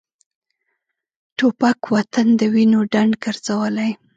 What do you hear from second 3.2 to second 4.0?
ګرځولی.